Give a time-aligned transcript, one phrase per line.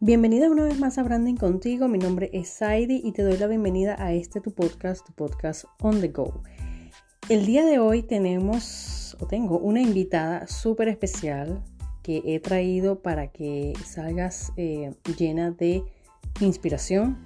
[0.00, 1.88] Bienvenida una vez más a Branding Contigo.
[1.88, 5.64] Mi nombre es Saidi y te doy la bienvenida a este tu podcast, tu podcast
[5.82, 6.40] On the Go.
[7.28, 11.64] El día de hoy tenemos o tengo una invitada súper especial
[12.04, 15.82] que he traído para que salgas eh, llena de
[16.38, 17.18] inspiración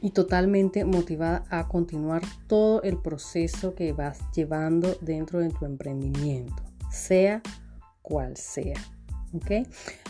[0.00, 6.60] y totalmente motivada a continuar todo el proceso que vas llevando dentro de tu emprendimiento,
[6.90, 7.40] sea
[8.02, 8.82] cual sea.
[9.32, 9.68] ¿ok?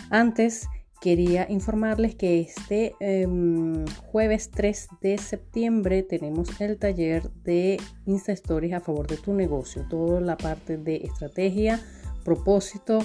[0.09, 0.67] Antes
[1.05, 8.73] quería informarles que este em, jueves 3 de septiembre tenemos el taller de Insta Stories
[8.73, 9.87] a favor de tu negocio.
[9.91, 11.79] Toda la parte de estrategia,
[12.25, 13.01] propósito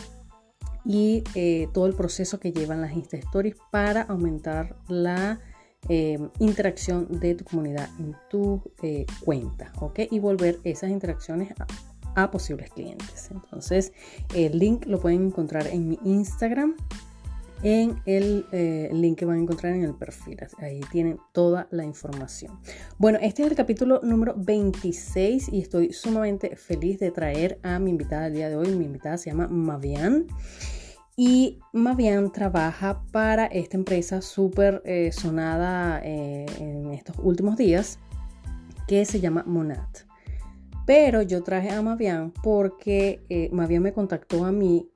[0.86, 5.42] y eh, todo el proceso que llevan las Insta Stories para aumentar la
[5.90, 10.00] em, interacción de tu comunidad en tu eh, cuenta, ¿ok?
[10.10, 11.54] Y volver esas interacciones
[12.16, 13.30] a posibles clientes.
[13.30, 13.92] Entonces,
[14.34, 16.78] el link lo pueden encontrar en mi Instagram
[17.62, 20.38] en el eh, link que van a encontrar en el perfil.
[20.60, 22.60] Ahí tienen toda la información.
[22.98, 27.92] Bueno, este es el capítulo número 26 y estoy sumamente feliz de traer a mi
[27.92, 28.76] invitada el día de hoy.
[28.76, 30.28] Mi invitada se llama Mavian.
[31.18, 38.00] Y Mavian trabaja para esta empresa súper eh, sonada eh, en estos últimos días
[38.88, 40.08] que se llama Monat.
[40.86, 44.90] Pero yo traje a Mavian porque Mavian me contactó a mí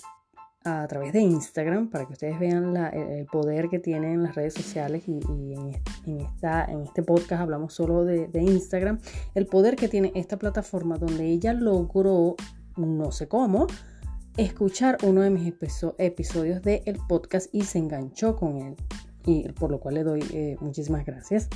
[0.65, 5.03] a través de Instagram para que ustedes vean el poder que tienen las redes sociales
[5.07, 5.19] y,
[5.55, 8.99] en, este podcast hablamos solo de, Instagram,
[9.35, 12.35] el poder que tiene esta plataforma donde ella logró,
[12.77, 13.67] no sé cómo,
[14.37, 15.53] escuchar uno de mis
[15.97, 18.75] episodios del podcast y se enganchó con él.
[19.25, 21.49] Y por lo cual le doy eh, muchísimas gracias.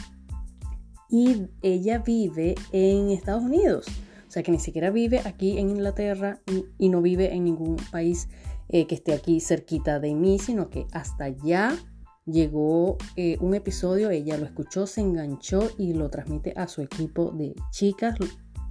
[1.09, 3.85] Y ella vive en Estados Unidos,
[4.27, 6.41] o sea que ni siquiera vive aquí en Inglaterra
[6.77, 8.27] y no vive en ningún país
[8.69, 11.77] eh, que esté aquí cerquita de mí, sino que hasta allá
[12.25, 17.31] llegó eh, un episodio, ella lo escuchó, se enganchó y lo transmite a su equipo
[17.31, 18.15] de chicas,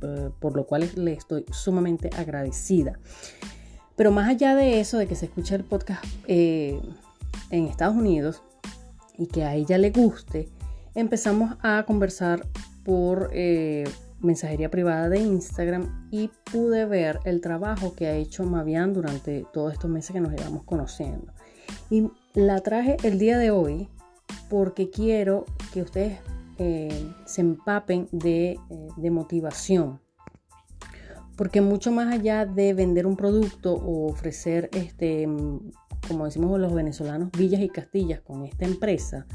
[0.02, 2.98] eh, por lo cual le estoy sumamente agradecida.
[3.96, 6.82] Pero más allá de eso, de que se escuche el podcast en
[7.50, 8.42] Estados Unidos
[9.16, 10.50] y que a ella le guste,
[10.94, 12.46] empezamos a conversar
[12.84, 13.30] por
[14.20, 19.72] mensajería privada de Instagram y pude ver el trabajo que ha hecho Mavian durante todos
[19.72, 21.32] estos meses que nos llevamos conociendo.
[21.90, 23.88] Y la traje el día de hoy
[24.48, 26.18] porque quiero que ustedes
[26.58, 30.00] eh, se empapen de, eh, de motivación.
[31.36, 35.28] Porque mucho más allá de vender un producto o ofrecer, este,
[36.08, 39.26] como decimos los venezolanos, villas y castillas con esta empresa,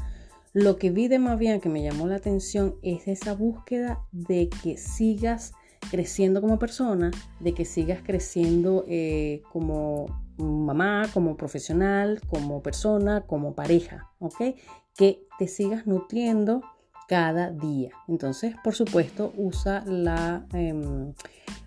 [0.52, 4.50] lo que vi de más bien que me llamó la atención es esa búsqueda de
[4.62, 5.52] que sigas
[5.90, 10.06] creciendo como persona, de que sigas creciendo eh, como
[10.38, 14.54] mamá, como profesional, como persona, como pareja, ¿ok?
[14.94, 16.62] Que te sigas nutriendo
[17.08, 17.90] cada día.
[18.08, 21.12] Entonces, por supuesto, usa la, em,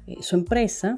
[0.08, 0.98] eh, su empresa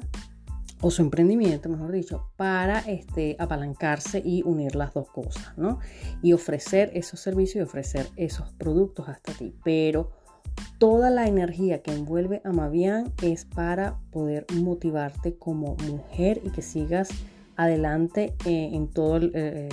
[0.80, 5.80] o su emprendimiento, mejor dicho, para este, apalancarse y unir las dos cosas, ¿no?
[6.22, 9.54] Y ofrecer esos servicios y ofrecer esos productos hasta ti.
[9.64, 10.12] Pero
[10.78, 16.62] toda la energía que envuelve a Mavian es para poder motivarte como mujer y que
[16.62, 17.08] sigas
[17.56, 19.68] adelante eh, en todas eh, eh,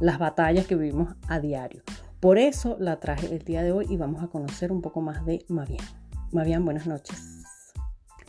[0.00, 1.82] las batallas que vivimos a diario.
[2.18, 5.24] Por eso la traje el día de hoy y vamos a conocer un poco más
[5.24, 5.84] de Mavian.
[6.32, 7.43] Mavian, buenas noches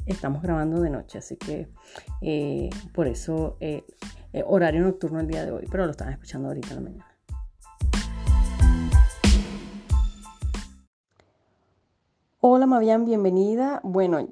[0.05, 1.67] estamos grabando de noche, así que
[2.21, 3.83] eh, por eso eh,
[4.33, 7.11] eh, horario nocturno el día de hoy, pero lo están escuchando ahorita en la mañana.
[12.47, 13.79] Hola Mavian, bienvenida.
[13.83, 14.29] Bueno,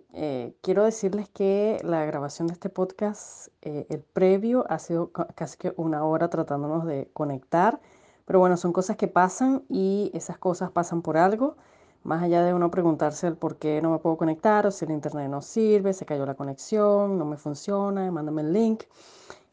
[0.62, 6.06] quiero decirles que la grabación de este podcast, el previo, ha sido casi que una
[6.06, 7.82] hora tratándonos de conectar,
[8.26, 11.58] pero bueno, son cosas que pasan y esas cosas pasan por algo.
[12.04, 14.92] Más allá de uno preguntarse el por qué no me puedo conectar o si el
[14.92, 18.84] internet no sirve, se cayó la conexión, no me funciona, mándame el link.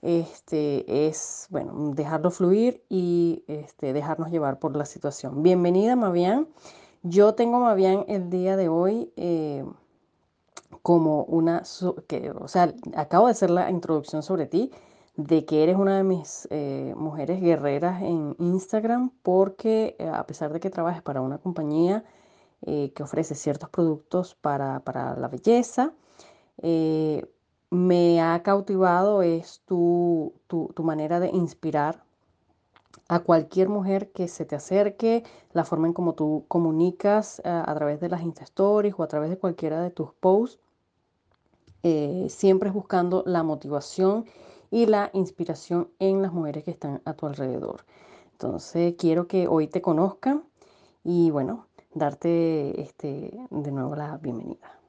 [0.03, 5.43] Este es, bueno, dejarlo fluir y este, dejarnos llevar por la situación.
[5.43, 6.49] Bienvenida, Mavian.
[7.03, 9.65] Yo tengo Mavian el día de hoy eh,
[10.83, 11.63] como una,
[12.09, 14.73] que, o sea, acabo de hacer la introducción sobre ti,
[15.17, 20.53] de que eres una de mis eh, mujeres guerreras en Instagram, porque eh, a pesar
[20.53, 22.05] de que trabajes para una compañía,
[22.67, 24.83] eh, que ofrece ciertos productos para,
[25.17, 25.93] la belleza.
[26.59, 27.25] Eh,
[27.71, 30.35] me ha cautivado es tu,
[30.77, 32.05] manera de inspirar
[33.09, 37.75] a cualquier mujer que se te acerque, la forma en cómo tú comunicas eh, a,
[37.75, 40.61] través de las Insta Stories o a través de cualquiera de tus posts,
[42.29, 44.27] siempre es buscando la motivación
[44.71, 47.87] y la inspiración en las mujeres que están a tu alrededor.
[48.33, 50.45] Entonces quiero que hoy te conozcan
[51.05, 54.81] y bueno, darte este, de nuevo la bienvenida.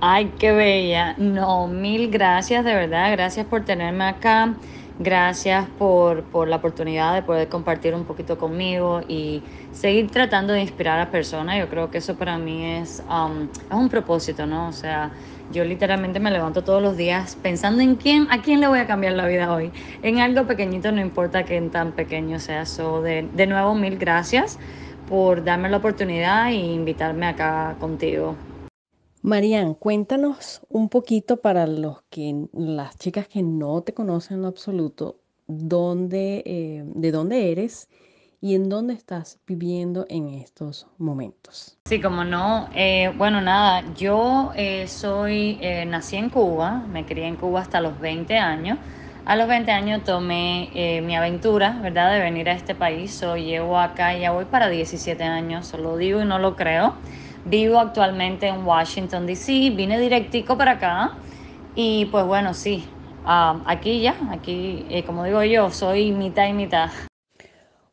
[0.00, 1.14] Ay, qué bella.
[1.18, 3.10] No, mil gracias, de verdad.
[3.12, 4.54] Gracias por tenerme acá.
[4.98, 9.42] Gracias por, por, la oportunidad de poder compartir un poquito conmigo y
[9.72, 11.58] seguir tratando de inspirar a personas.
[11.58, 14.68] Yo creo que eso para mí es, um, es un propósito, ¿no?
[14.68, 15.10] O sea,
[15.50, 18.86] yo literalmente me levanto todos los días pensando en quién, a quién le voy a
[18.86, 19.72] cambiar la vida hoy.
[20.02, 23.02] En algo pequeñito, no importa que en tan pequeño sea eso.
[23.02, 24.60] De, de nuevo, mil gracias
[25.08, 28.36] por darme la oportunidad e invitarme acá contigo.
[29.22, 34.48] Marian, cuéntanos un poquito para los que, las chicas que no te conocen en lo
[34.48, 35.16] absoluto,
[35.46, 37.88] dónde, eh, de dónde eres
[38.42, 41.78] y en dónde estás viviendo en estos momentos.
[41.86, 42.68] Sí, como no.
[42.74, 47.98] Eh, bueno, nada, yo eh, soy, nací en Cuba, me crié en Cuba hasta los
[47.98, 48.78] 20 años.
[49.26, 53.10] A los 20 años tomé mi aventura, ¿verdad?, de venir a este país.
[53.10, 56.94] So, llevo acá, ya voy para 17 años, lo digo y no lo creo.
[57.46, 59.70] Vivo actualmente en Washington, D.C.
[59.70, 61.12] Vine directico para acá
[61.74, 62.84] y pues bueno, sí,
[63.24, 66.90] aquí ya, aquí, eh, como digo yo, soy mitad y mitad.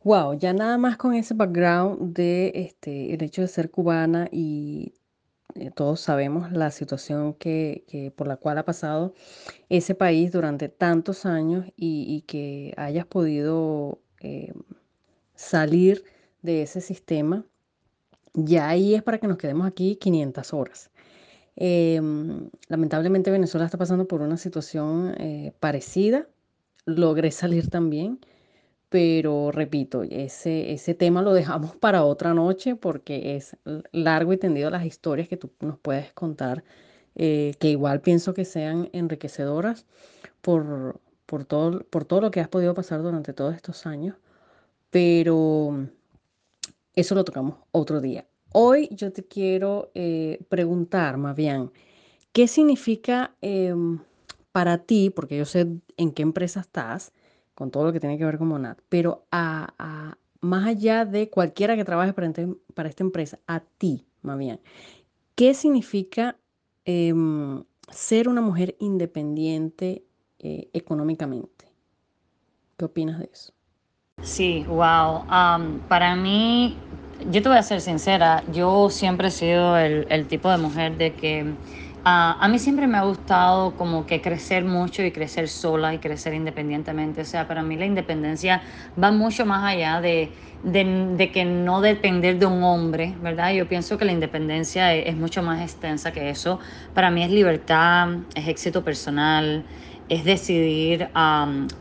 [0.04, 4.94] Wow, ya nada más con ese background de este, el hecho de ser cubana y
[5.54, 9.14] eh, todos sabemos la situación que, que, por la cual ha pasado
[9.68, 14.52] ese país durante tantos años y, que hayas podido eh,
[15.34, 16.04] salir
[16.42, 17.44] de ese sistema
[18.34, 20.90] ya ahí es para que nos quedemos aquí 500 horas.
[21.56, 26.26] Em, lamentablemente Venezuela está pasando por una situación eh, parecida.
[26.86, 28.20] Logré salir también,
[28.92, 33.56] pero repito, ese, ese tema lo dejamos para otra noche porque es
[33.90, 36.62] largo y tendido las historias que tú nos puedes contar,
[37.14, 39.86] eh, que igual pienso que sean enriquecedoras
[40.42, 44.16] por, por, todo, por todo lo que has podido pasar durante todos estos años,
[44.90, 45.88] pero
[46.94, 48.26] eso lo tocamos otro día.
[48.52, 51.72] Hoy yo te quiero eh, preguntar, bien,
[52.34, 54.00] ¿qué significa em,
[54.52, 55.66] para ti, porque yo sé
[55.96, 57.14] en qué empresa estás,
[57.54, 61.76] con todo lo que tiene que ver con Monad, pero a, más allá de cualquiera
[61.76, 64.60] que trabaje para, esta empresa, a ti, más bien,
[65.34, 66.36] ¿qué significa
[66.84, 70.04] em, ser una mujer independiente
[70.38, 71.66] eh, económicamente?
[72.76, 73.52] ¿Qué opinas de eso?
[74.22, 75.24] Sí, wow.
[75.88, 76.76] para mí,
[77.30, 81.14] yo te voy a ser sincera, yo siempre he sido el, tipo de mujer de
[81.14, 81.54] que
[82.04, 85.98] ah, a mí siempre me ha gustado como que crecer mucho y crecer sola y
[85.98, 87.20] crecer independientemente.
[87.20, 88.62] O sea, para mí la independencia
[89.02, 90.32] va mucho más allá de,
[90.62, 93.52] de, que no depender de un hombre, ¿verdad?
[93.52, 96.60] Yo pienso que la independencia es mucho más extensa que eso.
[96.94, 99.64] Para mí es libertad, es éxito personal
[100.12, 101.08] es decidir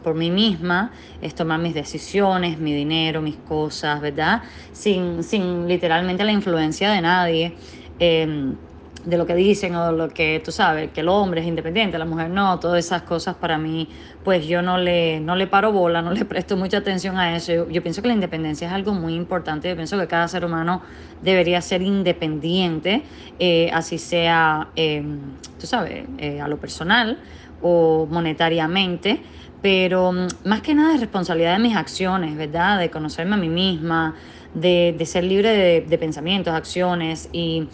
[0.03, 4.43] por mí misma, es tomar mis decisiones, mi dinero, mis cosas, ¿verdad?
[4.71, 7.57] Sin, sin literalmente la influencia de nadie.
[7.99, 8.55] Em,
[9.03, 12.05] de lo que dicen o lo que tú sabes, que el hombre es independiente, la
[12.05, 13.89] mujer no, todas esas cosas para mí,
[14.23, 17.69] pues yo no le, no le paro bola, no le presto mucha atención a eso.
[17.69, 20.81] Yo, pienso que la independencia es algo muy importante, yo pienso que cada ser humano
[21.21, 23.03] debería ser independiente,
[23.39, 25.19] eh, así sea, em,
[25.59, 27.19] tú sabes, eh, a lo personal
[27.61, 29.21] o monetariamente,
[29.61, 32.79] pero mm, más que nada es responsabilidad de mis acciones, ¿verdad?
[32.79, 34.15] De conocerme a mí misma,
[34.53, 37.67] de, ser libre de, pensamientos, acciones y,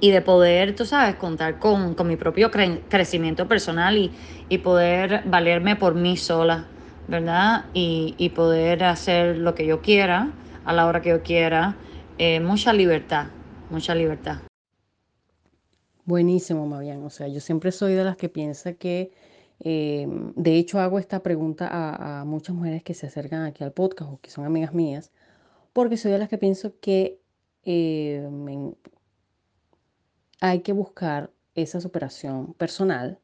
[0.00, 3.96] de poder, tú sabes, contar con, mi propio crecimiento personal
[4.48, 6.66] y, poder valerme por mí sola,
[7.08, 7.66] ¿verdad?
[7.72, 10.32] Y, poder hacer lo que yo quiera,
[10.64, 11.76] a la hora que yo quiera.
[12.18, 13.26] Eh, mucha libertad,
[13.70, 14.38] mucha libertad.
[16.04, 17.02] Buenísimo, Mavian.
[17.04, 19.10] O sea, yo siempre soy de las que piensa que,
[19.58, 24.12] em, de hecho, hago esta pregunta a, muchas mujeres que se acercan aquí al podcast
[24.12, 25.12] o que son amigas mías,
[25.72, 27.20] porque soy de las que pienso que
[27.64, 28.74] em,
[30.40, 33.18] hay que buscar esa superación personal,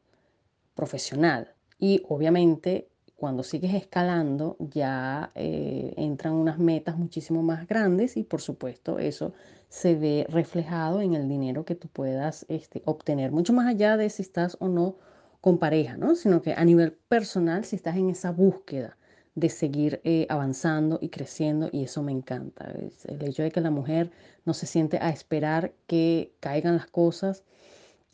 [0.74, 8.24] profesional y obviamente cuando sigues escalando ya eh, entran unas metas muchísimo más grandes y
[8.24, 9.32] por supuesto eso
[9.68, 14.10] se ve reflejado en el dinero que tú puedas este, obtener, mucho más allá de
[14.10, 14.96] si estás o no
[15.40, 16.14] con pareja, ¿no?
[16.14, 18.96] sino que a nivel personal si estás en esa búsqueda
[19.34, 22.72] de seguir eh, avanzando y creciendo y eso me encanta.
[23.08, 24.10] el hecho de que la mujer
[24.44, 27.44] no se siente a esperar que caigan las cosas,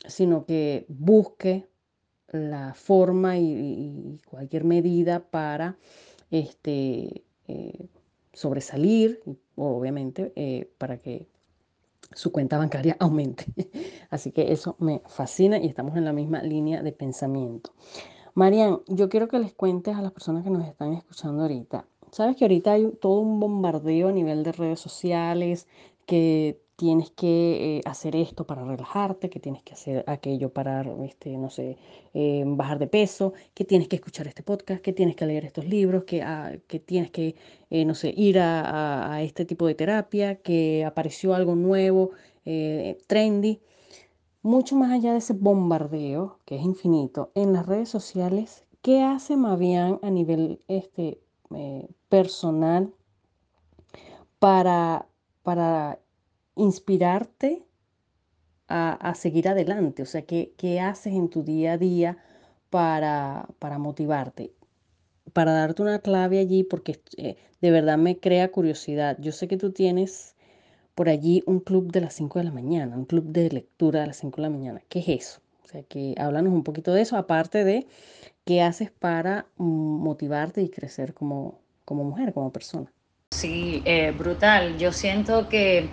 [0.07, 1.67] sino que busque
[2.31, 5.77] la forma y, cualquier medida para
[6.31, 7.87] este, eh,
[8.33, 9.21] sobresalir,
[9.55, 11.27] obviamente, eh, para que
[12.13, 13.45] su cuenta bancaria aumente.
[14.09, 17.73] Así que eso me fascina y estamos en la misma línea de pensamiento.
[18.33, 22.35] Marian, yo quiero que les cuentes a las personas que nos están escuchando ahorita sabes
[22.35, 25.67] que ahorita hay todo un bombardeo a nivel de redes sociales,
[26.05, 31.37] que tienes que eh, hacer esto para relajarte, que tienes que hacer aquello para, este,
[31.37, 31.77] no sé,
[32.13, 35.65] eh, bajar de peso, que tienes que escuchar este podcast, que tienes que leer estos
[35.65, 37.35] libros, que, ah, que tienes que,
[37.69, 42.11] eh, no sé, ir a, a, este tipo de terapia, que apareció algo nuevo,
[43.07, 43.59] trendy.
[44.41, 49.35] Mucho más allá de ese bombardeo, que es infinito, en las redes sociales, ¿qué hace
[49.35, 51.19] Mavian a nivel este,
[52.07, 52.93] personal
[54.39, 55.09] para,
[55.43, 55.99] para
[56.55, 57.65] inspirarte
[58.69, 60.03] a, seguir adelante?
[60.03, 62.17] O sea, ¿qué, ¿qué, haces en tu día a día
[62.69, 64.53] para, para motivarte?
[65.33, 69.17] Para darte una clave allí, porque eh, de verdad me crea curiosidad.
[69.19, 70.37] Yo sé que tú tienes
[70.99, 74.07] por allí un club de las 5 de la mañana, un club de lectura de
[74.07, 74.81] las 5 de la mañana.
[74.89, 75.39] ¿Qué es eso?
[75.63, 77.87] O sea, que háblanos un poquito de eso, aparte de
[78.43, 82.91] qué haces para motivarte y crecer como, como mujer, como persona.
[83.31, 84.77] Sí, eh, brutal.
[84.77, 85.89] Yo siento que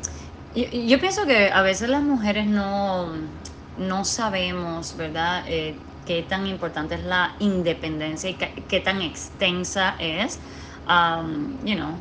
[0.57, 3.07] yo, pienso que a veces las mujeres no,
[3.79, 5.45] no sabemos, ¿verdad?
[5.47, 10.41] Eh, qué tan importante es la independencia y qué, tan extensa es,
[10.89, 11.93] um, you know,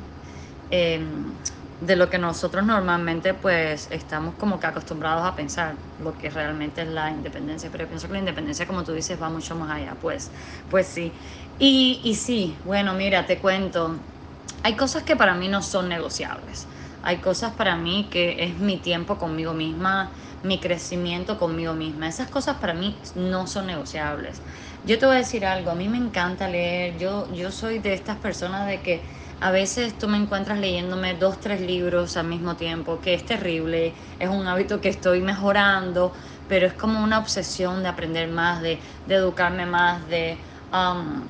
[0.72, 1.36] em,
[1.82, 6.82] de lo que nosotros normalmente pues estamos como que acostumbrados a pensar lo que realmente
[6.82, 9.96] es la independencia, pero pienso que la independencia como tú dices va mucho más allá,
[10.00, 10.32] pues,
[10.70, 11.12] pues sí.
[11.60, 13.98] Y, y sí, bueno, mira, te cuento,
[14.64, 16.68] hay cosas que para mí no son negociables.
[17.02, 22.08] Hay cosas para mí que es mi tiempo conmigo misma, mi crecimiento conmigo misma.
[22.08, 24.42] Esas cosas para mí no son negociables.
[24.84, 27.94] Yo te voy a decir algo, a mí me encanta leer, yo, yo soy de
[27.94, 29.04] estas personas de que
[29.42, 33.94] a veces tú me encuentras leyéndome dos, tres libros al mismo tiempo, que es terrible,
[34.20, 36.14] es un hábito que estoy mejorando,
[36.48, 40.38] pero es como una obsesión de aprender más, de, educarme más, de,
[40.72, 41.24] um,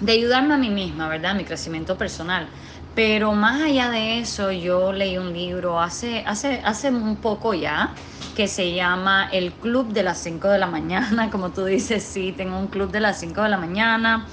[0.00, 1.34] de ayudarme a mí misma, ¿verdad?
[1.34, 2.48] Mi crecimiento personal.
[2.94, 7.94] Pero más allá de eso, yo leí un libro hace, hace, hace un poco ya
[8.34, 11.30] que se llama El Club de las 5 de la mañana.
[11.32, 14.26] Como tú dices, sí, tengo un club de las 5 de la mañana.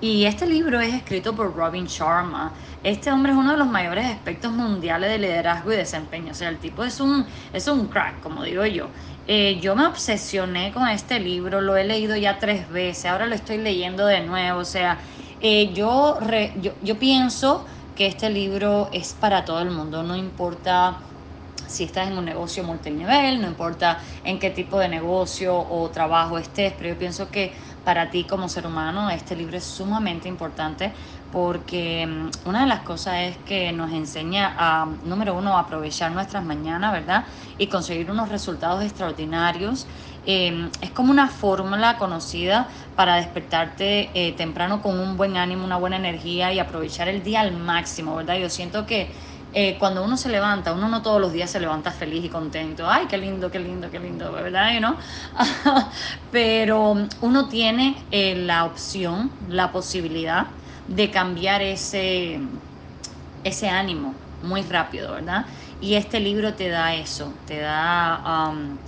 [0.00, 2.52] Y este libro es escrito por Robin Sharma.
[2.82, 6.32] Este hombre es uno de los mayores expertos mundiales de liderazgo y desempeño.
[6.32, 8.88] O sea, el tipo es un, es un crack, como digo yo.
[9.26, 13.34] Eh, yo me obsesioné con este libro, lo he leído ya tres veces, ahora lo
[13.34, 14.60] estoy leyendo de nuevo.
[14.60, 14.98] O sea,
[15.42, 16.18] eh, yo,
[16.60, 21.00] yo, yo pienso que este libro es para todo el mundo, no importa
[21.66, 26.38] si estás en un negocio multinivel, no importa en qué tipo de negocio o trabajo
[26.38, 27.52] estés, pero yo pienso que
[27.84, 30.92] para ti como ser humano este libro es sumamente importante
[31.32, 36.44] porque mm, una de las cosas es que nos enseña a, número uno, aprovechar nuestras
[36.44, 37.24] mañanas, ¿verdad?
[37.58, 39.86] Y conseguir unos resultados extraordinarios.
[40.26, 45.78] Em, es como una fórmula conocida para despertarte eh, temprano con un buen ánimo, una
[45.78, 48.36] buena energía y aprovechar el día al máximo, ¿verdad?
[48.36, 49.10] Yo siento que
[49.52, 52.88] eh, cuando uno se levanta, uno no todos los días se levanta feliz y contento,
[52.88, 54.78] ay, qué lindo, qué lindo, qué lindo, ¿verdad?
[54.80, 54.96] ¿No?
[56.30, 60.48] Pero uno tiene eh, la opción, la posibilidad
[60.90, 62.40] de cambiar ese,
[63.44, 65.46] ese ánimo muy rápido, ¿verdad?
[65.80, 68.78] Y este libro te da eso, te da, um,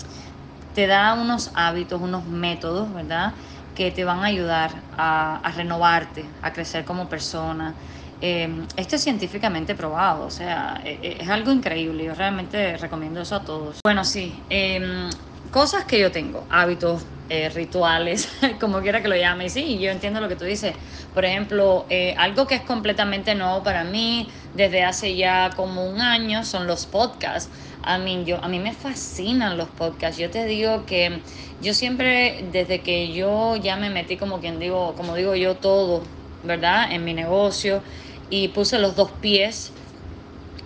[0.75, 3.35] te da unos hábitos, unos métodos, ¿verdad?
[3.75, 7.77] Que te van a ayudar a, renovarte, a crecer como persona,
[8.21, 12.05] eh, esto es científicamente probado, o sea, e, e, es, algo increíble.
[12.05, 13.81] Yo realmente recomiendo eso a todos.
[13.83, 15.11] Bueno, sí, em,
[15.51, 18.29] cosas que yo tengo, hábitos, eh, rituales,
[18.61, 19.47] como quiera que lo llame.
[19.47, 20.75] Y sí, yo entiendo lo que tú dices.
[21.15, 26.03] Por ejemplo, eh, algo que es completamente nuevo para mí desde hace ya como un
[26.03, 27.51] año son los podcasts.
[27.83, 30.19] A mí, yo, a mí me fascinan los podcasts.
[30.19, 31.23] Yo te digo que
[31.63, 36.03] yo siempre, desde que yo ya me metí como quien digo, como digo yo, todo,
[36.43, 36.93] ¿verdad?
[36.93, 37.83] En mi negocio
[38.29, 39.73] y puse los dos pies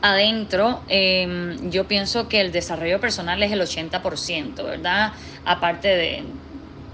[0.02, 5.12] adentro, em, yo pienso que el desarrollo personal es el 80%, ¿verdad?
[5.44, 6.24] Aparte de,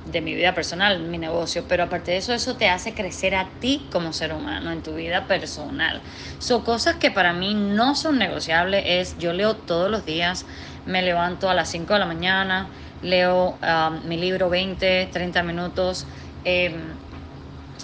[0.05, 3.49] de, mi vida personal, mi negocio, pero aparte de eso, eso te hace crecer a
[3.61, 6.01] ti como ser humano en tu vida personal.
[6.39, 10.47] Son cosas que para mí no son negociables, es yo leo todos los días,
[10.87, 12.69] me levanto a las 5 de la mañana,
[13.03, 16.07] leo um, mi libro 20, 30 minutos.
[16.45, 16.75] Eh,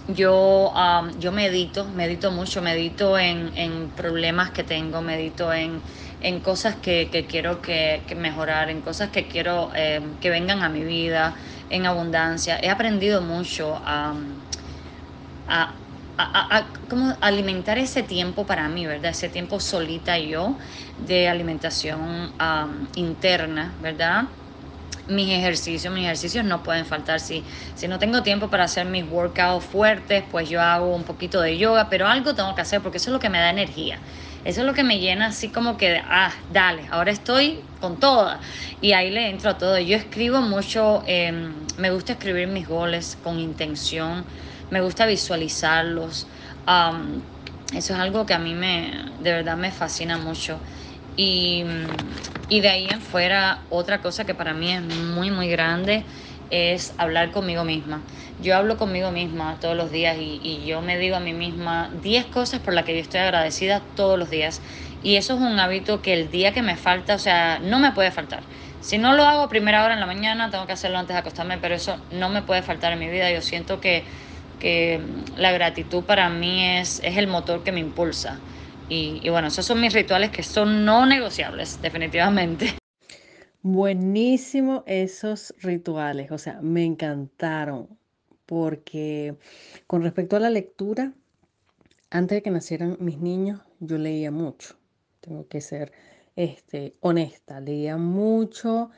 [0.07, 0.73] yo,
[1.19, 5.81] yo medito, medito mucho, medito en, problemas que tengo, medito en,
[6.43, 11.35] cosas que, quiero que, mejorar, en cosas que quiero em, que vengan a mi vida,
[11.71, 12.59] en abundancia.
[12.63, 14.15] He aprendido mucho a,
[15.49, 15.75] a,
[17.21, 19.11] alimentar ese tiempo para mí, ¿verdad?
[19.11, 20.57] Ese tiempo solita yo
[21.07, 22.33] de alimentación
[22.95, 24.25] interna, ¿verdad?
[25.09, 27.21] Mis ejercicios, mis ejercicios no pueden faltar.
[27.21, 27.43] Si,
[27.75, 31.59] si no tengo tiempo para hacer mis workouts fuertes, pues yo hago un poquito de
[31.59, 33.99] yoga, pero algo tengo que hacer porque eso es lo que me da energía.
[34.45, 38.41] Eso es lo que me llena así como que, ah, dale, ahora estoy con toda.
[38.81, 39.79] Y ahí le entro a todo.
[39.79, 44.25] Yo escribo mucho, em, me gusta escribir mis goles con intención,
[44.71, 46.27] me gusta visualizarlos.
[47.75, 50.59] eso es algo que a mí me, de verdad me fascina mucho.
[51.19, 51.65] Y,
[52.49, 56.05] y de ahí en fuera, otra cosa que para mí es muy, muy grande
[56.51, 58.01] es hablar conmigo misma.
[58.41, 62.27] Yo hablo conmigo misma todos los días y, yo me digo a mí misma 10
[62.27, 64.61] cosas por las que yo estoy agradecida todos los días.
[65.03, 67.93] Y eso es un hábito que el día que me falta, o sea, no me
[67.93, 68.43] puede faltar.
[68.81, 71.21] Si no lo hago a primera hora en la mañana, tengo que hacerlo antes de
[71.21, 73.31] acostarme, pero eso no me puede faltar en mi vida.
[73.31, 74.05] Yo siento que,
[74.59, 75.01] que
[75.37, 78.39] la gratitud para mí es, es el motor que me impulsa.
[78.89, 82.79] Y, y bueno, esos son mis rituales que son no negociables, definitivamente.
[83.63, 87.89] Buenísimo esos rituales, o sea, me encantaron
[88.47, 89.37] porque
[89.87, 91.13] con respecto a la lectura,
[92.09, 94.77] antes de que nacieran mis niños, yo leía mucho.
[95.21, 95.93] Tengo que ser
[96.35, 98.91] este, honesta, leía mucho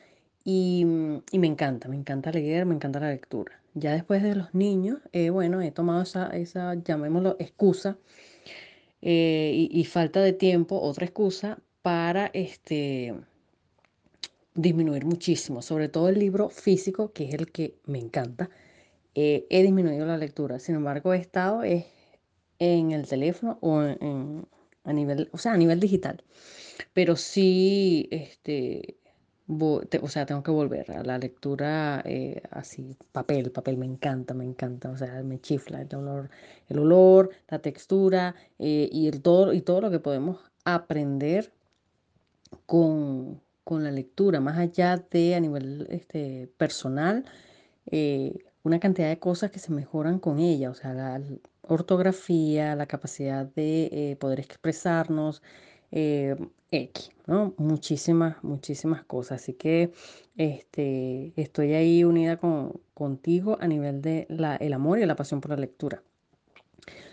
[0.45, 3.59] y, me encanta, me encanta leer, me encanta la lectura.
[3.73, 7.97] Ya después de los niños, eh, bueno, he tomado esa, esa llamémoslo, excusa
[9.01, 13.15] eh, y, falta de tiempo, otra excusa para este,
[14.53, 18.49] disminuir muchísimo, sobre todo el libro físico, que es el que me encanta.
[19.15, 24.45] Eh, he disminuido la lectura, sin embargo he estado en el teléfono o en,
[24.83, 26.23] a nivel, o sea, a nivel digital,
[26.93, 28.97] pero sí, este,
[29.59, 34.45] o sea, tengo que volver a la lectura eh, así, papel, papel, me encanta, me
[34.45, 36.29] encanta, o sea, me chifla el olor,
[36.69, 41.51] el olor la textura eh, y, el todo, y todo lo que podemos aprender
[42.65, 47.25] con, con la lectura, más allá de a nivel este, personal,
[47.87, 51.21] eh, una cantidad de cosas que se mejoran con ella, o sea, la
[51.63, 55.41] ortografía, la capacidad de poder expresarnos,
[55.91, 56.35] eh,
[56.71, 57.53] X, ¿no?
[57.57, 59.41] Muchísimas, muchísimas cosas.
[59.41, 59.91] Así que
[60.37, 65.41] este, estoy ahí unida con, contigo a nivel de la, el amor y la pasión
[65.41, 66.03] por la lectura.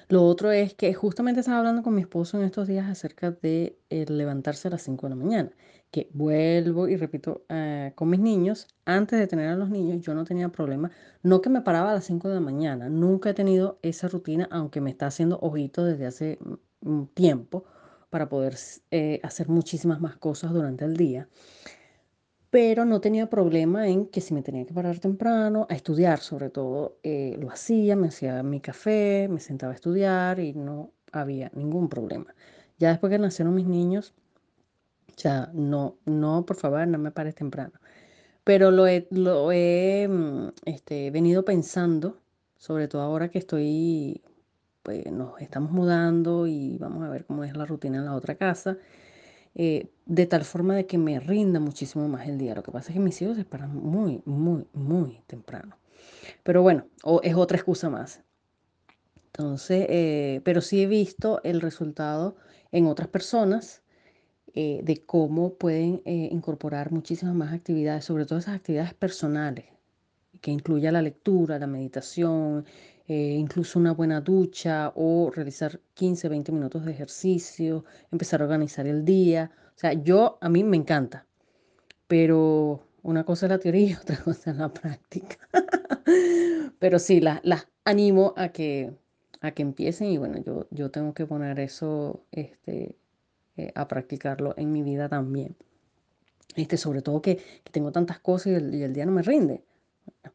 [0.08, 3.76] Lo otro es que justamente estaba hablando con mi esposo en estos días acerca de
[3.90, 5.50] levantarse a las 5 de la mañana
[5.90, 10.14] que vuelvo y repito eh, con mis niños, antes de tener a los niños yo
[10.14, 10.90] no tenía problema,
[11.22, 14.48] no que me paraba a las 5 de la mañana, nunca he tenido esa rutina,
[14.50, 16.38] aunque me está haciendo ojito desde hace
[16.80, 17.64] un tiempo
[18.10, 18.56] para poder
[18.90, 21.28] eh, hacer muchísimas más cosas durante el día.
[22.50, 26.48] Pero no tenía problema en que si me tenía que parar temprano, a estudiar sobre
[26.50, 31.50] todo, eh, lo hacía, me hacía mi café, me sentaba a estudiar y no había
[31.54, 32.34] ningún problema.
[32.78, 34.14] Ya después que nacieron mis niños,
[35.18, 37.72] sea, no, no, por favor, no me pares temprano.
[38.44, 42.18] Pero lo he, lo he mm, este, venido pensando,
[42.58, 44.22] sobre todo ahora que estoy,
[44.88, 48.36] pues nos estamos mudando y vamos a ver cómo es la rutina en la otra
[48.36, 48.78] casa,
[49.54, 52.54] eh, de tal forma de que me rinda muchísimo más el día.
[52.54, 55.76] Lo que pasa es que mis hijos se paran muy, muy, muy temprano.
[56.42, 58.22] Pero bueno, o es otra excusa más.
[59.26, 62.36] Entonces, eh, pero sí he visto el resultado
[62.72, 63.82] en otras personas
[64.54, 69.66] eh, de cómo pueden incorporar muchísimas más actividades, sobre todo esas actividades personales,
[70.40, 72.64] que incluya la lectura, la meditación,
[73.08, 78.86] eh, incluso una buena ducha o realizar 15, 20 minutos de ejercicio, empezar a organizar
[78.86, 79.50] el día.
[79.74, 81.26] O sea, yo, a mí me encanta,
[82.06, 85.38] pero una cosa es la teoría y otra cosa es la práctica.
[86.78, 88.92] pero sí, las animo a que,
[89.40, 92.94] a que empiecen y bueno, yo, yo tengo que poner eso este,
[93.56, 95.56] eh, a practicarlo en mi vida también.
[96.56, 97.40] Este, sobre todo que,
[97.70, 99.64] tengo tantas cosas y el, día no me rinde.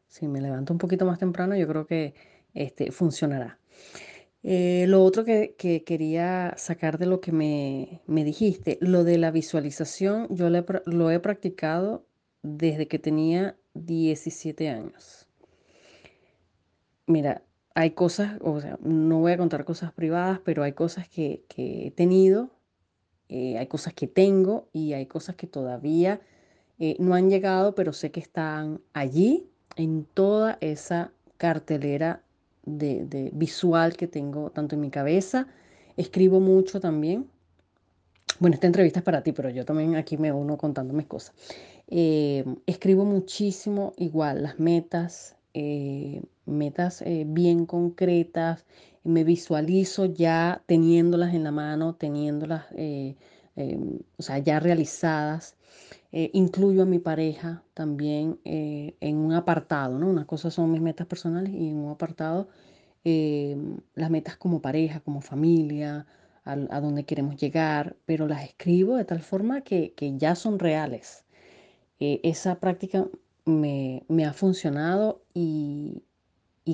[0.08, 2.14] si me levanto un poquito más temprano, yo creo que
[2.54, 3.58] este, funcionará.
[4.42, 5.54] Eh, lo otro que,
[5.86, 12.06] quería sacar de lo que me, dijiste, lo de la visualización, yo lo he practicado
[12.42, 15.26] desde que tenía 17 años.
[17.06, 17.42] Mira,
[17.74, 21.88] hay cosas, o sea, no voy a contar cosas privadas, pero hay cosas que, que
[21.88, 22.50] he tenido
[23.28, 26.20] eh, hay cosas que tengo y hay cosas que todavía
[26.78, 32.22] eh, no han llegado, pero sé que están allí en toda esa cartelera
[32.64, 35.46] de, visual que tengo tanto en mi cabeza.
[35.96, 37.28] Escribo mucho también.
[38.40, 41.34] Bueno, esta entrevista es para ti, pero yo también aquí me uno contando mis cosas.
[41.88, 45.36] Eh, escribo muchísimo igual las metas,
[46.44, 48.64] metas bien concretas,
[49.04, 53.14] me visualizo ya teniéndolas en la mano, teniéndolas, eh,
[53.54, 55.56] em, o sea, ya realizadas.
[56.16, 60.08] Eh, incluyo a mi pareja también eh, en un apartado, ¿no?
[60.08, 62.48] Una cosa son mis metas personales y en un apartado
[63.94, 66.06] las metas como pareja, como familia,
[66.44, 71.24] a, dónde queremos llegar, pero las escribo de tal forma que, ya son reales.
[71.98, 73.06] esa práctica
[73.44, 76.02] me, ha funcionado y,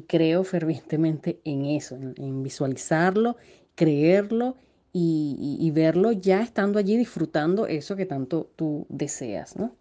[0.07, 3.37] creo fervientemente en eso, en visualizarlo,
[3.75, 4.57] creerlo
[4.93, 9.73] y, verlo ya estando allí disfrutando eso que tanto tú deseas, ¿no?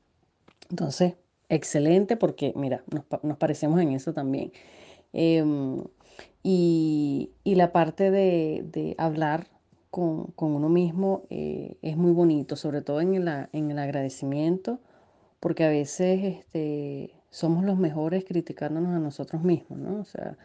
[0.70, 1.16] Entonces,
[1.50, 4.52] excelente porque, mira, nos, parecemos en eso también.
[5.14, 5.84] Em,
[6.44, 9.48] y, la parte de, hablar
[9.90, 13.16] con, uno mismo eh, es muy bonito, sobre todo en,
[13.52, 14.80] en el agradecimiento,
[15.40, 20.02] porque a veces este, somos los mejores criticándonos a nosotros mismos, ¿no?
[20.02, 20.38] O sea,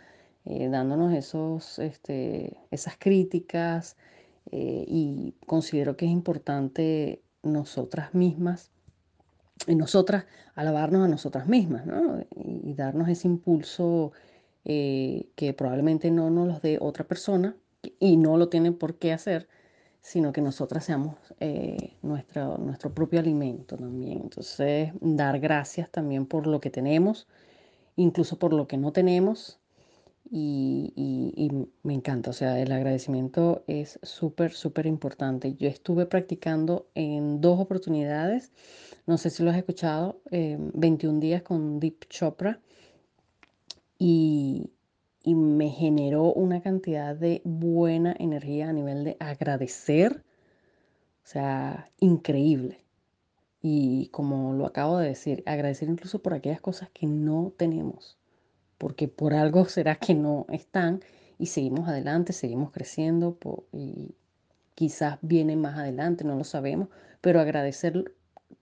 [0.45, 3.97] eh, dándonos esos, este, esas críticas,
[4.51, 8.71] eh, y considero que es importante nosotras mismas
[9.67, 11.85] y nosotras alabarnos a nosotras mismas
[12.37, 14.13] y, darnos ese impulso
[14.65, 17.57] eh, que probablemente no nos lo dé otra persona
[17.99, 19.49] y no lo tiene por qué hacer,
[20.01, 24.23] sino que nosotras seamos eh, nuestro, nuestro propio alimento también.
[24.23, 27.29] Entonces, dar gracias también por lo que tenemos,
[27.97, 29.61] incluso por lo que no tenemos
[30.31, 31.51] y,
[31.83, 35.55] me encanta, o sea, el agradecimiento es súper, súper importante.
[35.55, 38.53] Yo estuve practicando en dos oportunidades,
[39.07, 42.61] no sé si lo has escuchado, 21 em, días con Deep Chopra
[43.99, 44.71] y,
[45.23, 50.25] y me generó una cantidad de buena energía a nivel de agradecer,
[51.25, 52.81] o sea, increíble.
[53.63, 58.19] Y como lo acabo de decir, agradecer incluso por aquellas cosas que no tenemos
[58.79, 61.01] porque por algo será que no están
[61.39, 63.39] y seguimos adelante, seguimos creciendo
[63.73, 64.15] y
[64.75, 66.89] quizás viene más adelante, no lo sabemos,
[67.21, 68.13] pero agradecer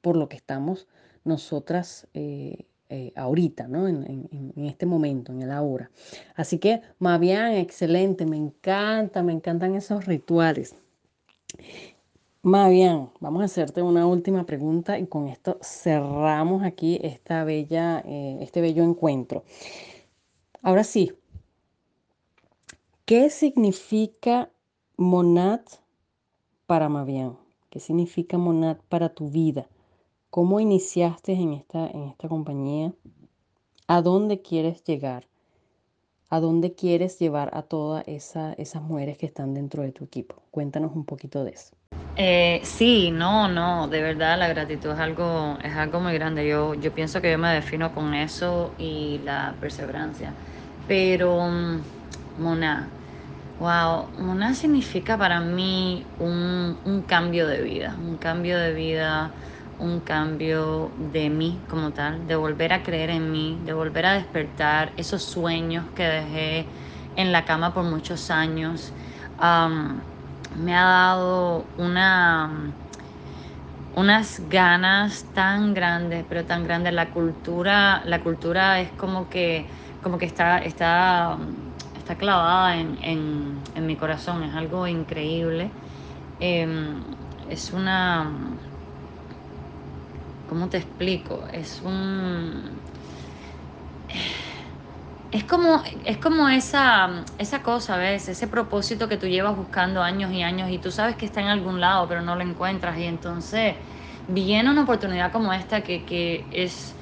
[0.01, 0.89] por lo que estamos
[1.25, 3.89] nosotras eh, eh, ahorita, ¿no?
[3.89, 5.91] En, este momento, en el ahora.
[6.35, 6.83] Así que,
[7.21, 10.77] bien, excelente, me encanta, me encantan esos rituales.
[12.43, 18.39] Bien, vamos a hacerte una última pregunta y con esto cerramos aquí esta bella, eh,
[18.41, 19.45] este bello encuentro.
[20.63, 21.13] Ahora sí,
[23.05, 24.51] ¿qué significa
[24.97, 25.61] Monad
[26.67, 27.39] para Mavian?
[27.71, 29.69] ¿Qué significa Monad para tu vida?
[30.31, 32.95] ¿Cómo iniciaste en esta, en esta compañía?
[33.89, 35.29] ¿A dónde quieres llegar?
[36.31, 40.43] ¿A dónde quieres llevar a todas esa, esas mujeres que están dentro de tu equipo?
[40.51, 41.77] Cuéntanos un poquito de eso.
[42.15, 46.47] Eh, sí, no, no, de verdad la gratitud es algo, es algo muy grande.
[46.47, 50.37] Yo, yo pienso que yo me defino con eso y la perseverancia.
[50.89, 51.81] Pero mm,
[52.39, 52.89] Mona,
[53.59, 59.31] wow, Mona significa para mí un, cambio de vida, un cambio de vida,
[59.79, 64.15] un cambio de mí como tal, de volver a creer en mí, de volver a
[64.15, 66.67] despertar esos sueños que dejé
[67.17, 68.93] en la cama por muchos años.
[70.57, 72.73] me ha dado una
[73.95, 76.93] unas ganas tan grandes, pero tan grandes.
[76.95, 79.67] La cultura, la cultura es como que
[80.03, 81.39] como que está, está,
[81.97, 85.71] está clavada en, mi corazón, es algo increíble.
[86.41, 87.03] Em,
[87.49, 88.31] es una,
[90.49, 91.47] ¿cómo te explico?
[91.53, 92.81] Es un...
[95.31, 98.29] Es como, es como esa, esa cosa, ¿ves?
[98.29, 101.47] Ese propósito que tú llevas buscando años y años y tú sabes que está en
[101.47, 102.99] algún lado, pero no lo encuentras.
[102.99, 103.77] Y entonces
[104.29, 106.95] viene una oportunidad como esta que, que es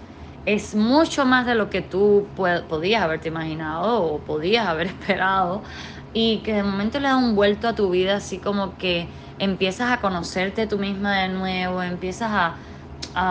[0.46, 2.26] es mucho más de lo que tú
[2.68, 5.62] podías haberte imaginado o podías haber esperado
[6.12, 9.90] y que de momento le da un vuelto a tu vida así como que empiezas
[9.90, 12.57] a conocerte tú misma de nuevo, empiezas a,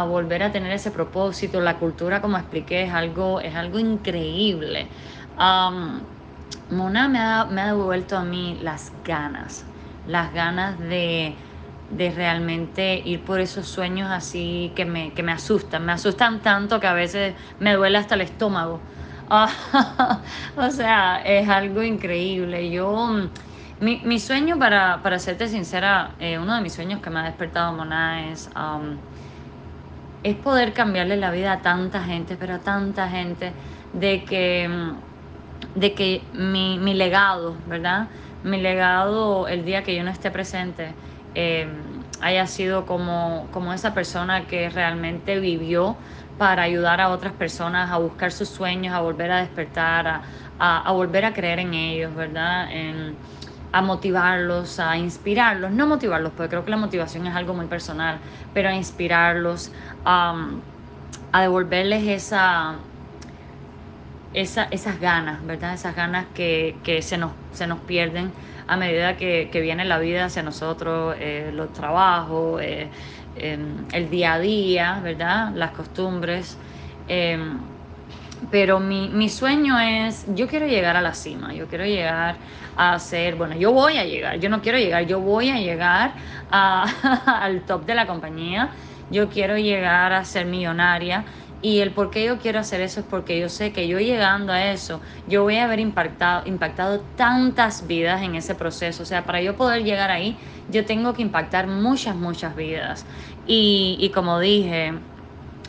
[0.05, 4.87] volver a tener ese propósito, la cultura como expliqué es algo, es algo increíble.
[6.69, 9.65] Mona me ha, me ha devuelto a mí las ganas,
[10.05, 11.35] las ganas de
[11.91, 16.79] de realmente ir por esos sueños así que me, que me asustan, me asustan tanto
[16.79, 18.79] que a veces me duele hasta el estómago.
[20.57, 22.71] o sea, es algo increíble.
[22.71, 23.09] Yo,
[23.79, 27.23] mi, mi sueño, para, para serte sincera, eh, uno de mis sueños que me ha
[27.23, 28.97] despertado Mona es, um,
[30.23, 33.53] es poder cambiarle la vida a tanta gente, pero a tanta gente,
[33.93, 34.69] de que,
[35.75, 38.07] de que mi, mi legado, ¿verdad?
[38.43, 40.93] Mi legado el día que yo no esté presente,
[41.35, 41.69] Em,
[42.21, 45.95] haya sido como, como esa persona que realmente vivió
[46.37, 50.21] para ayudar a otras personas a buscar sus sueños, a volver a despertar, a,
[50.59, 52.67] a, volver a creer en ellos, ¿verdad?
[53.71, 58.17] A motivarlos, a inspirarlos, no motivarlos, porque creo que la motivación es algo muy personal,
[58.53, 59.71] pero a inspirarlos,
[60.05, 62.77] a devolverles esa,
[64.33, 65.73] esas ganas, ¿verdad?
[65.73, 68.31] Esas ganas que, se, nos, se nos pierden
[68.69, 72.87] a medida que, viene la vida hacia nosotros, eh, los trabajos, eh,
[73.35, 75.51] em, el día a día, ¿verdad?
[75.55, 76.55] Las costumbres.
[77.07, 77.57] Em,
[78.51, 82.35] pero mi, mi, sueño es, yo quiero llegar a la cima, yo quiero llegar
[82.77, 86.13] a ser, bueno, yo voy a llegar, yo no quiero llegar, yo voy a llegar
[86.51, 88.69] al top de la compañía,
[89.09, 91.25] yo quiero llegar a ser millonaria
[91.61, 94.53] y el por qué yo quiero hacer eso es porque yo sé que yo llegando
[94.53, 99.03] a eso, yo voy a haber impactado, impactado tantas vidas en ese proceso.
[99.03, 100.37] O sea, para yo poder llegar ahí,
[100.69, 103.05] yo tengo que impactar muchas, muchas vidas.
[103.45, 104.93] Y, y como dije,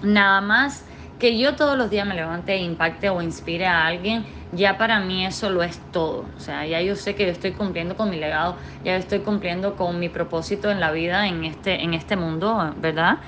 [0.03, 0.85] nada más
[1.19, 5.01] que yo todos los días me levante e impacte o inspire a alguien, ya para
[5.01, 6.25] mí eso lo es todo.
[6.37, 9.77] O sea, ya yo sé que yo estoy cumpliendo con mi legado, ya estoy cumpliendo
[9.77, 13.19] con mi propósito en la vida, en este, en este mundo, ¿verdad?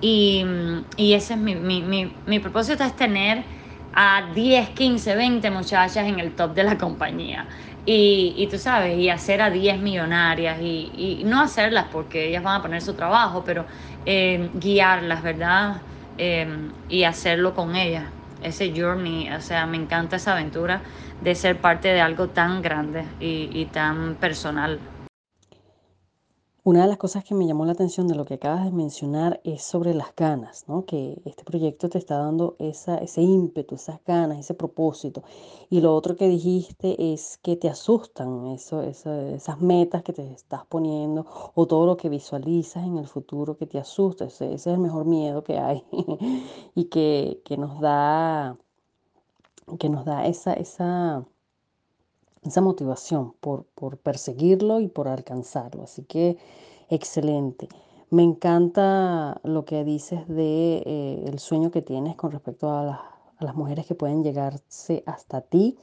[0.00, 0.44] Y,
[0.96, 3.42] y ese es mi, mi, mi, mi, propósito, es tener
[3.94, 7.46] a 10, 15, 20 muchachas en el top de la compañía.
[7.84, 12.42] Y, y tú sabes, y hacer a 10 millonarias, y, y, no hacerlas porque ellas
[12.42, 13.64] van a poner su trabajo, pero
[14.06, 15.82] eh, guiarlas, ¿verdad?
[16.18, 16.46] Eh,
[16.88, 18.04] y hacerlo con ellas.
[18.42, 20.82] Ese journey, o sea, me encanta esa aventura
[21.20, 24.78] de ser parte de algo tan grande y, y tan personal.
[26.68, 29.40] Una de las cosas que me llamó la atención de lo que acabas de mencionar
[29.42, 30.84] es sobre las ganas, ¿no?
[30.84, 35.22] Que este proyecto te está dando ese ímpetu, esas ganas, ese propósito.
[35.70, 40.66] Y lo otro que dijiste es que te asustan eso, esas metas que te estás
[40.66, 44.26] poniendo o todo lo que visualizas en el futuro que te asusta.
[44.26, 45.82] Ese, es el mejor miedo que hay
[46.74, 48.58] y que, que, nos da,
[49.78, 51.24] que nos da esa, esa
[52.48, 53.66] esa motivación por,
[53.98, 55.84] perseguirlo y por alcanzarlo.
[55.84, 56.36] Así que
[56.88, 57.68] excelente.
[58.10, 63.54] Me encanta lo que dices de eh, el sueño que tienes con respecto a, las
[63.54, 65.78] mujeres que pueden llegarse hasta ti,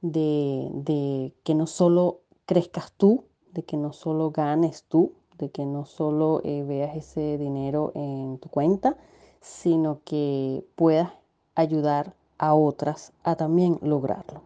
[0.00, 5.84] de, que no solo crezcas tú, de que no solo ganes tú, de que no
[5.84, 8.96] solo eh, veas ese dinero en tu cuenta,
[9.42, 11.12] sino que puedas
[11.54, 14.42] ayudar a otras a también lograrlo.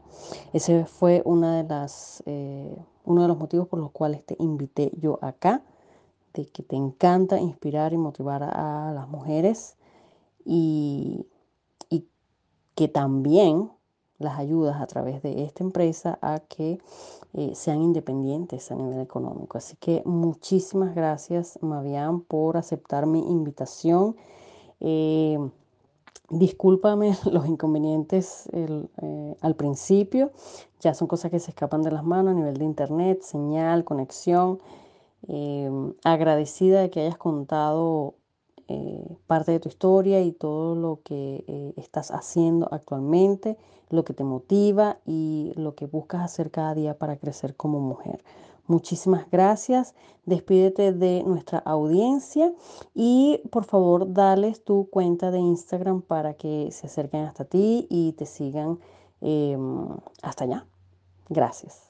[0.52, 4.90] Ese fue una de las, eh, uno de los motivos por los cuales te invité
[4.98, 5.62] yo acá,
[6.35, 9.76] de que te encanta inspirar y motivar a, las mujeres
[10.44, 11.26] y,
[11.90, 12.07] y
[12.74, 13.70] que también
[14.22, 16.78] las ayudas a través de esta empresa a que
[17.35, 19.59] eh, sean independientes a nivel económico.
[19.59, 24.16] Así que muchísimas gracias, Mavian, por aceptar mi invitación.
[24.81, 25.38] Eh,
[26.32, 30.32] Discúlpame los inconvenientes eh, al principio,
[30.80, 34.58] ya son cosas que se escapan de las manos a nivel de internet, señal, conexión.
[35.28, 38.14] Em, agradecida de que hayas contado
[38.72, 43.58] eh, parte de tu historia y todo lo que eh, estás haciendo actualmente,
[43.90, 48.24] lo que te motiva y lo que buscas hacer cada día para crecer como mujer.
[48.66, 49.94] Muchísimas gracias.
[50.24, 52.50] Despídete de nuestra audiencia
[52.94, 58.12] y por favor dales tu cuenta de Instagram para que se acerquen hasta ti y
[58.12, 58.78] te sigan
[59.20, 59.87] em,
[60.22, 60.64] hasta allá.
[61.28, 61.88] Gracias.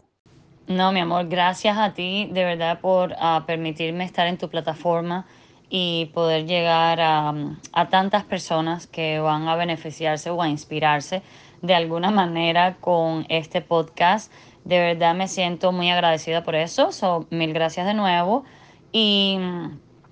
[0.66, 5.26] No, mi amor, gracias a ti de verdad por ah, permitirme estar en tu plataforma
[5.74, 7.32] y poder llegar a,
[7.88, 11.22] tantas personas que van a beneficiarse o a inspirarse
[11.62, 14.30] de alguna manera con este podcast.
[14.64, 16.92] De verdad me siento muy agradecida por eso.
[16.92, 18.44] So, mil gracias de nuevo.
[18.92, 19.38] Y,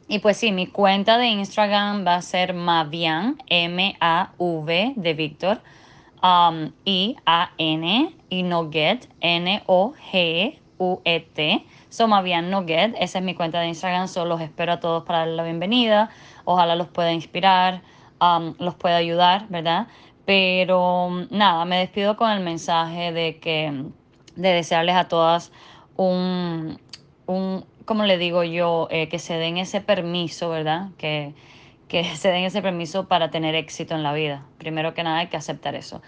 [0.08, 5.60] y pues sí, mi cuenta de Instagram va a ser Mavian, M-A-V de Víctor,
[6.22, 10.56] um, I-A-N y Noguet, N-O-G-U-E-T.
[11.90, 14.08] So Mavian Noguet, esa es mi cuenta de Instagram.
[14.08, 16.10] Solo los espero a todos para darle la bienvenida.
[16.44, 17.82] Ojalá los pueda inspirar,
[18.20, 19.88] um, los pueda ayudar, ¿verdad?
[20.24, 23.84] Pero nada, me despido con el mensaje de que
[24.36, 25.52] de desearles a todas
[25.96, 26.78] un,
[27.26, 30.90] un como le digo yo, eh, que se den ese permiso, ¿verdad?
[30.96, 31.34] Que,
[31.88, 34.46] que se den ese permiso para tener éxito en la vida.
[34.58, 36.00] Primero que nada hay que aceptar eso.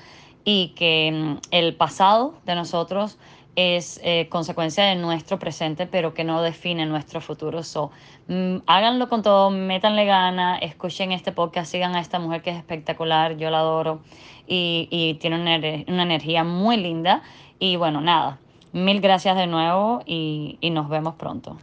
[0.45, 3.19] Y que mm, el pasado de nosotros
[3.57, 7.63] es eh, consecuencia de nuestro presente, pero que no define nuestro futuro.
[7.63, 7.91] So,
[8.29, 12.57] mm, háganlo con todo, métanle gana, escuchen este podcast, sigan a esta mujer que es
[12.57, 14.01] espectacular, yo la adoro
[14.47, 15.57] y, y tiene una,
[15.93, 17.23] una energía muy linda
[17.59, 18.41] y bueno, nada,
[18.73, 21.59] mil gracias de nuevo y, nos vemos pronto.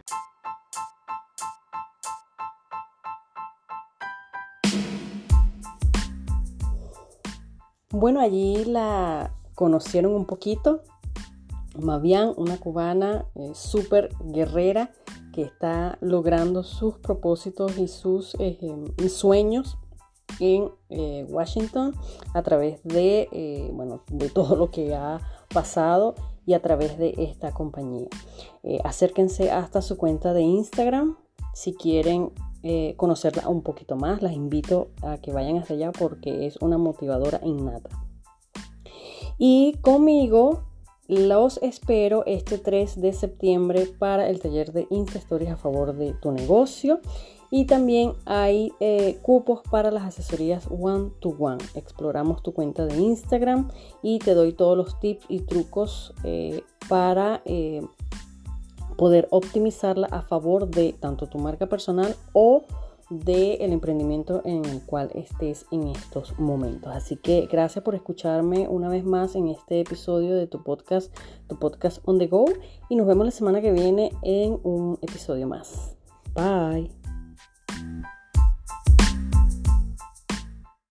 [7.90, 10.82] Bueno, allí la conocieron un poquito.
[11.82, 14.92] Mavian, una cubana eh, súper guerrera
[15.32, 18.58] que está logrando sus propósitos y sus eh,
[19.08, 19.78] sueños
[20.38, 21.94] en eh, Washington
[22.34, 25.20] a través de, bueno, de todo lo que ha
[25.52, 26.14] pasado
[26.46, 28.08] y a través de esta compañía.
[28.84, 31.16] acérquense hasta su cuenta de Instagram
[31.52, 32.32] si quieren
[32.96, 34.22] conocerla un poquito más.
[34.22, 37.90] Las invito a que vayan hasta allá porque es una motivadora innata.
[39.42, 40.69] Y conmigo
[41.10, 46.14] los espero este 3 de septiembre para el taller de Insta Stories a favor de
[46.14, 47.00] tu negocio.
[47.50, 51.58] Y también hay eh, cupos para las asesorías one to one.
[51.74, 53.68] Exploramos tu cuenta de Instagram
[54.04, 57.82] y te doy todos los tips y trucos eh, para eh,
[58.96, 62.62] poder optimizarla a favor de tanto tu marca personal o
[63.10, 66.94] del emprendimiento en el cual estés en estos momentos.
[66.94, 71.14] Así que gracias por escucharme una vez más en este episodio de tu podcast,
[71.48, 72.44] tu podcast on the go.
[72.88, 75.96] Y nos vemos la semana que viene en un episodio más.
[76.34, 76.90] Bye.